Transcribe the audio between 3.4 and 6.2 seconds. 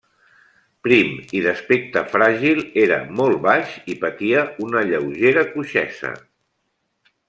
baix i patia una lleugera coixesa.